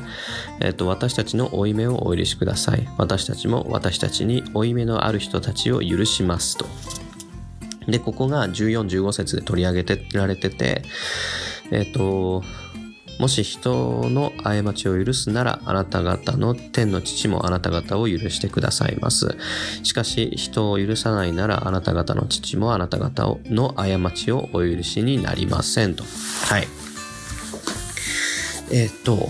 [0.60, 2.88] えっ、と、私たちの負い目をお許しください。
[2.98, 6.66] 私たちも私たちに負い目のある人たちを許しますと。
[7.86, 10.82] で、ここが14、15節で取り上げてられてて、
[11.70, 12.42] えっ、と、
[13.18, 19.36] もし人の過ちを許すなら、あなた方の天の父もあなた方を許してくださいます。
[19.82, 26.04] しかし、人を許さないなら、あなた方の父もあなた方の過ちをお許しになりませんと。
[26.44, 26.68] はい。
[28.70, 29.28] えっ、と、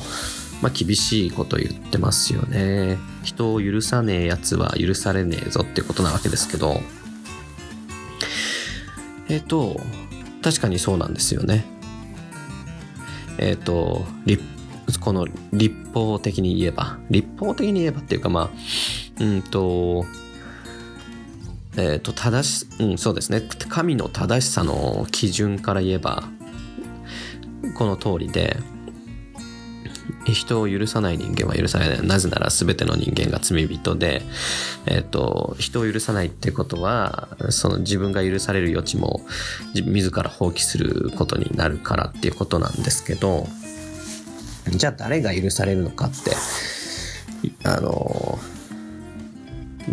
[0.61, 2.99] まあ、厳しいこと言ってますよね。
[3.23, 6.81] 人を許さねえやつは許されねえぞってことなわけですけど、
[9.29, 9.81] えっ、と、
[10.43, 11.65] 確かにそうなんですよね。
[13.39, 14.43] えっ、と、立
[15.01, 18.51] この立法的に言えば、立法的に言えばっていうかまあ、
[19.21, 20.07] うんと、
[21.77, 23.43] えっ、と、正し、うん、そうですね。
[23.69, 26.25] 神の正しさの基準から言えば、
[27.75, 28.57] この通りで、
[30.33, 32.07] 人を許さない人間は許されない。
[32.07, 34.23] なぜなら全ての人間が罪人で、
[34.87, 39.23] えっ、と、人を許さないってことは、その自分が許される余地も
[39.75, 43.47] 自自ら放棄することになるからっていうことなんですけど、
[44.69, 46.33] じゃあ誰が許されるのかって、
[47.65, 48.39] あの、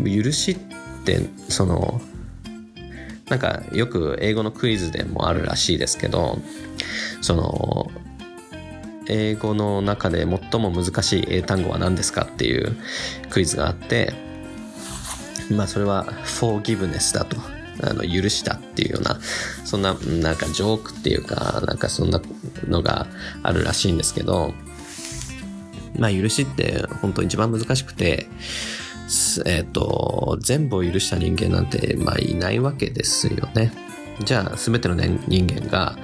[0.04, 0.58] 許しっ
[1.06, 1.20] て、
[1.50, 2.02] その、
[3.30, 6.38] なんかよく英語のクイズでもあるらしいですけど、
[7.22, 7.92] その、
[9.08, 12.76] 英語の中で最も難しい英単語は何ですかっていう
[13.30, 14.14] クイズがあって、
[15.52, 17.38] まあそれは forgiveness だと。
[17.84, 19.20] あの、許したっていうような、
[19.66, 22.22] そんな、なんかジョークっていうか、なんかそんな
[22.68, 23.08] のが
[23.44, 24.54] あるらしいんですけど、
[25.98, 28.28] まあ許しって本当一番難しくて、
[29.46, 33.72] えっ、と、全部を許した人間なんて、まあいないわけですよね。
[34.24, 35.98] じゃあ全ての、ね、人間が、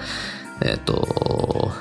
[0.61, 1.71] えっ、と、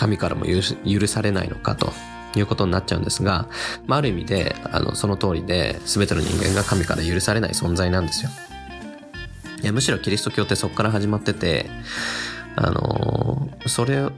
[0.00, 1.92] 神からも許許されないのかと
[2.34, 3.48] いうことになっちゃうんですが、
[3.86, 8.30] まあ、ある意味であのその通りで全ての人間が神から許されない存在なんですよ。
[9.62, 11.66] いやむしろキリスト教ってそこから始まってて
[12.56, 14.08] あのそれ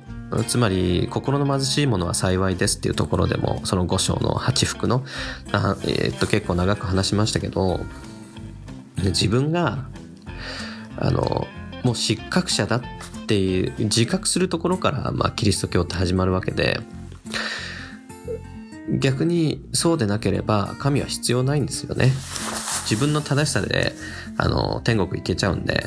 [0.46, 5.04] つまり心の貧しいものは幸いですっていうところでもその5章の8福の
[5.50, 7.80] あ、えーっと結構長く話しましたけど
[8.98, 9.84] 自分が
[10.96, 11.48] あの
[11.82, 12.82] もう失格者だっ
[13.22, 16.80] っていう自覚するところから、まあ、キリスト教って始まるわけで
[18.88, 22.10] 逆にそうでなければ神は必要ないんですよね。
[22.84, 23.92] 自分の正しさで
[24.36, 25.86] あの天国行けちゃうんで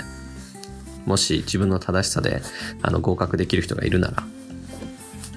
[1.05, 2.41] もし自分の正しさで
[2.81, 4.23] あの合格できる人がいるなら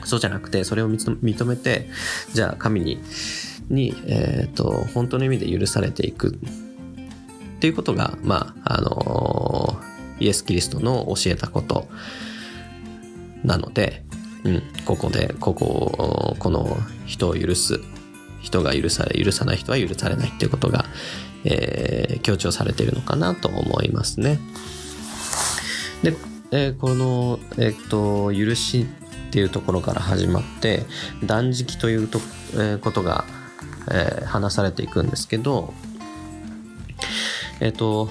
[0.04, 1.90] そうじゃなくてそれを認めて
[2.32, 3.00] じゃあ神に
[3.68, 6.38] に、えー、と本当の意味で許されていく。
[7.58, 9.80] っていうことがまああの
[10.20, 11.88] イエス・キリストの教えたこと
[13.44, 14.02] なので、
[14.44, 17.80] うん、ここでこここの人を許す
[18.40, 20.84] 人が許され許さない人は許されないっていうことが、
[21.44, 24.38] えー強調されているのかなと思いますね。
[26.02, 26.14] で、
[26.50, 28.86] えーこの、えっと許し
[29.28, 30.84] っていうところから始まって
[31.24, 32.20] 断食というと、
[32.54, 33.24] えーことが、
[33.90, 35.72] えー話されていくんですけど
[37.60, 38.08] えっ、と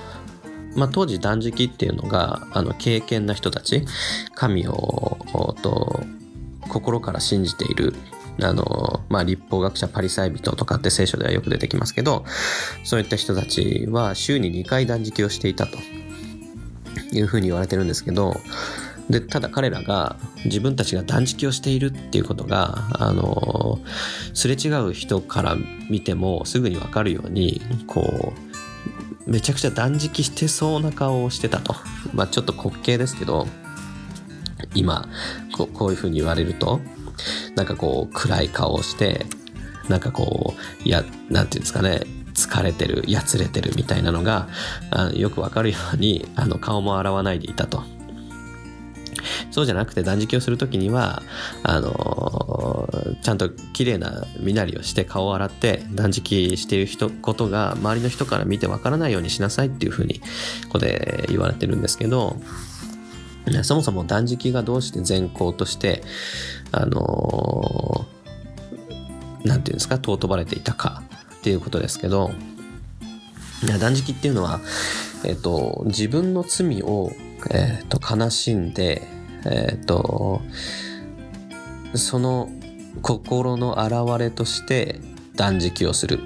[0.78, 3.86] まあ、当時断食っていうのがあの敬虔な人たち
[4.36, 5.18] 神を
[5.62, 6.02] と
[6.70, 7.94] 心から信じている
[8.42, 12.24] あの、まあ、立法学者パリサイ人とかって聖書ではよく出てきますけど、
[12.84, 15.80] そういった人たちは週に2回断食をしていたと。
[17.12, 18.40] いうふうに言われてるんですけど、
[19.10, 23.80] で、ただ彼らが自分たちが断食をしているっていうことが、あの、
[24.34, 25.56] すれ違う人から
[25.90, 28.47] 見てもすぐにわかるように、こう、
[29.28, 31.76] めちゃくちゃ断食してそうな顔をしてたと。
[32.14, 33.48] まあちょっと滑稽ですけど、
[34.74, 35.08] 今
[35.56, 36.80] ここういうふうに言われると
[37.56, 39.26] なんかこう暗い顔をして
[39.90, 40.56] なんかこ
[40.86, 42.02] うやなんていうんですかね
[42.34, 44.48] 疲れてるやつれてるみたいなのが
[44.92, 47.97] あよくわかるようにあの顔も洗わないでいたと。
[49.52, 51.22] そうじゃなくて断食をする時には
[51.64, 60.20] あのー、ちゃんと綺麗な身なりをして顔を洗って断食している人ことが周りの人から見てわからないようにしなさいっていうふうに
[60.66, 62.38] ここで言われてるんですけど
[63.64, 66.04] そもそも断食がどうして善行として、
[66.72, 71.04] あのー、なんていうんですか、尊ばれていたか
[71.36, 72.32] っていうことですけど、
[73.80, 74.60] 断食っていうのは、
[75.24, 77.12] えっ、と、自分の罪を、
[77.52, 79.02] え、ー、と、悲しんで、
[79.46, 80.42] えっ、と、
[81.94, 82.50] その
[83.02, 85.00] 心の表れとして
[85.36, 86.20] 断食をする。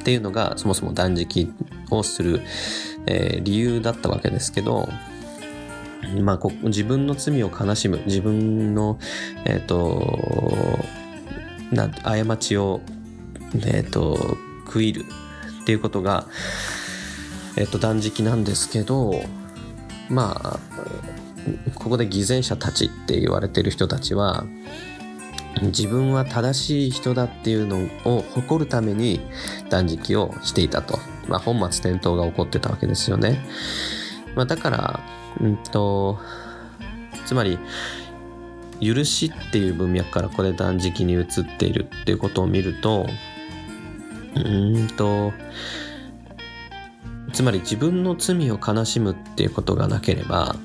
[0.00, 1.52] っていうのが、そもそも断食
[1.90, 2.40] をする、
[3.06, 4.88] え理由だったわけですけど、
[6.22, 8.00] まあ、こ自分の罪を悲しむ。
[8.06, 8.98] 自分の、
[9.44, 10.78] え、ー、と
[11.70, 12.80] な過ちを、
[13.54, 14.36] えーと、
[14.66, 15.04] 食いる。
[15.62, 16.26] っていうことが、
[17.56, 19.22] え、ー、と、断食なんですけど
[20.10, 20.58] まあ
[21.74, 24.44] ここで偽善者たちって言われてる人たちは
[25.62, 29.20] 自分は正しい人だっていうのを誇るために
[29.68, 30.98] 断食をしていたと、
[31.28, 33.38] まあ、本末転倒が起こってたわけですよね。
[34.34, 35.00] まあ、だから
[35.40, 36.18] うんと
[37.26, 37.58] つまり
[38.80, 41.26] 許しっていう文脈からこれ断食に移っ
[41.58, 43.06] ているっていうことを見ると
[44.34, 45.32] うんと
[47.32, 50.56] つまり自分の罪を悲しむっていうことがなければ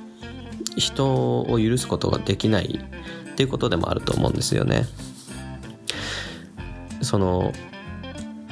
[0.76, 2.80] 人を許すことができない
[3.32, 4.86] っていうことでもあると思うんですよね。
[7.02, 7.54] その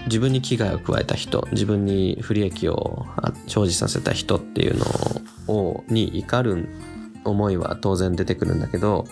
[0.05, 3.05] 自分に危害を加えた人自分に不利益を
[3.47, 4.85] 生じさせた人っていうの
[5.47, 6.67] をに怒る
[7.23, 9.05] 思いは当然出てくるんだけど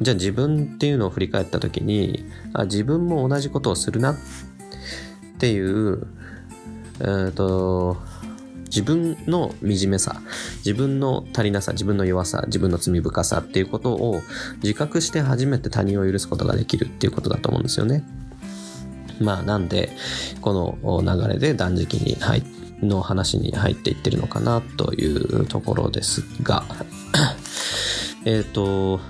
[0.00, 4.16] じゃあ自分っていうのを振り返った時にあ自分も同じことをするなっ
[5.38, 6.06] ていう、
[7.00, 7.98] えーと、
[8.72, 10.22] 自分の惨めさ
[10.64, 14.22] 自分の足りなさ自分の弱さ自分の罪深さっていうことを
[14.62, 18.02] 自覚して初めて他人を許すことができるっていうことだと思うんですよね。
[19.20, 19.90] まあなんで
[20.40, 22.42] この流れで断食に入
[22.82, 26.64] の話に入っていってるのかなというところですが
[28.24, 29.00] えっと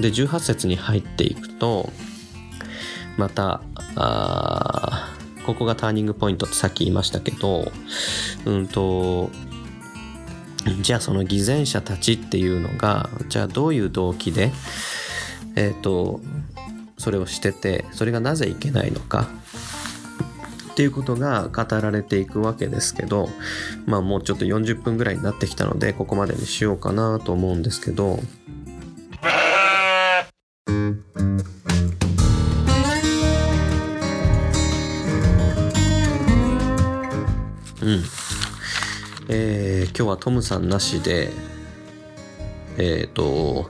[0.00, 1.92] で18節に入っていくと
[3.16, 3.60] また
[3.96, 5.17] あ
[5.48, 7.72] ここがターニングポイントってさっき言いましたけど
[8.44, 9.30] うんと
[10.82, 14.52] じゃあその偽善者たちっていうのがじゃあどういう動機で
[15.56, 16.20] えっ、ー、と
[16.98, 19.26] それをしててそれがなぜいけないのか
[20.72, 23.30] っていうことが語られていくわけですけど
[23.86, 28.20] まあもうちょっと40分ぐらいになってきたのでここまでにしようかなと思うんですけど
[39.98, 41.32] 今日はトムさんなしで
[42.76, 43.68] えっ、ー、と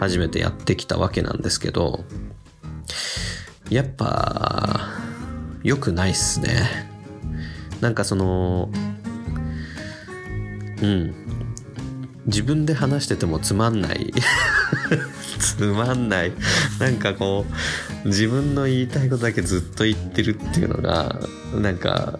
[0.00, 2.04] 初めてやってきたわけなんですけど
[3.68, 4.88] やっぱ
[5.62, 6.88] 良くないっすね。
[7.82, 8.70] なんかその
[10.80, 11.14] うん。
[12.24, 14.14] 自分で話しててもつまんない。
[15.38, 16.32] つまんない。
[16.78, 17.44] なんかこ
[18.04, 21.20] う自分の言いたいことだけずっと言ってるっていうのが
[21.54, 22.18] なんか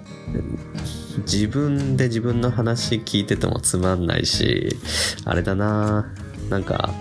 [1.19, 4.77] 自分で自分の話聞いててもつまんないし
[5.25, 6.13] あれだな。
[6.51, 6.95] なんか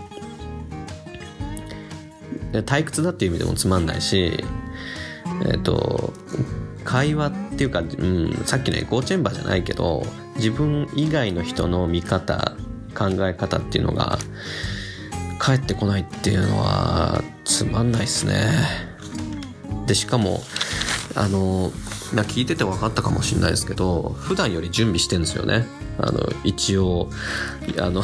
[2.52, 4.44] 退屈だっていう意味でもつまんないし
[5.46, 6.14] えっ、ー、と
[6.84, 10.04] 会話っていうか、うん、さっきのエコーチェンバーじゃないけど
[10.36, 12.54] 自分以外の人の見方
[12.96, 14.18] 考え方っていうのが
[15.40, 18.52] 返ってこないっていうのはつまんないっすね。
[19.86, 20.42] でしかも
[21.16, 21.72] あの
[22.14, 25.66] ま聞いてて分かったかもしれないですけど普段より準備してるんですよね。
[26.00, 27.10] あの一応
[27.80, 28.04] あの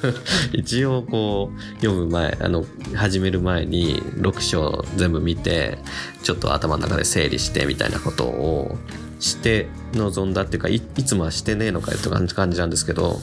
[0.52, 5.78] 一応こう読む前あの始める前に6章全部見て
[6.22, 8.78] ちょっと頭の中で整理してみたいなことを
[9.20, 13.20] して臨んだっていうかいつもはしてねえのかよって感じなんですけど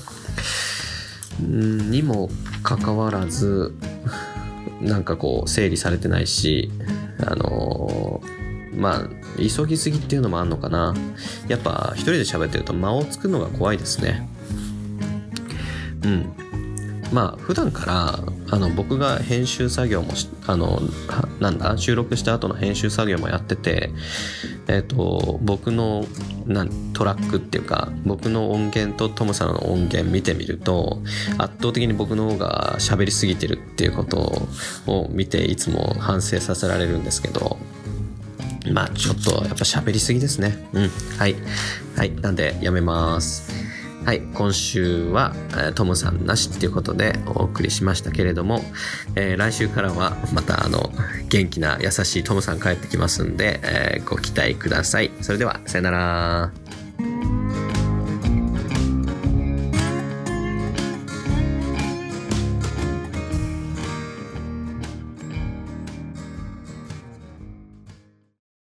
[1.43, 2.29] んにも
[2.63, 3.73] かかわらず
[4.81, 6.71] なんかこう整理されてないし
[7.25, 10.93] あのー、まあ、急ぎすぎっていうのもあんのかな。
[11.47, 14.27] やっぱ一人で喋ってると間を作るのが怖いですね。
[16.03, 16.33] うん。
[17.11, 18.19] まあ普段から
[18.49, 20.11] あの僕が編集作業も
[20.45, 20.79] あの
[21.39, 23.91] なんだ収録した後の編集作業もやってて
[24.67, 26.05] えっ、ー、と僕の
[26.45, 31.01] なんトラックっていうか僕の音源とトムさんの音源見てみると
[31.37, 34.47] 圧倒的に僕の方が喋りすぎてるっていうこと
[34.87, 37.57] を見ていつも反省させられるんですけど
[38.71, 40.67] まあちょっとやっぱ喋りすぎですね。
[40.73, 40.89] うん。
[41.17, 41.35] はい。
[41.95, 42.11] はい。
[42.15, 43.67] なんでやめます。
[44.07, 48.61] はい、今週は、え、トムさんなしっていうことでお送りしましたけれども、
[49.15, 50.91] えー、来週からはまたあの
[51.27, 55.11] 元気な優しいトムさん帰ってきますんで、えー、ご期待ください。
[55.19, 56.66] それでは、さよなら。